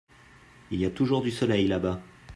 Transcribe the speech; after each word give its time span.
Il 0.71 0.79
y 0.81 0.85
a 0.87 0.89
toujours 0.89 1.21
du 1.21 1.29
soleil 1.29 1.67
là-bas. 1.67 2.01